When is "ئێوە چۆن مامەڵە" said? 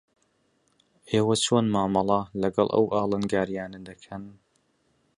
1.11-2.21